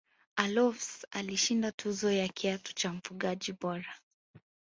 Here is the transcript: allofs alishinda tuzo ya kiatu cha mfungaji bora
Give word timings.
allofs 0.37 1.07
alishinda 1.11 1.71
tuzo 1.71 2.11
ya 2.11 2.27
kiatu 2.27 2.73
cha 2.73 2.93
mfungaji 2.93 3.53
bora 3.53 3.93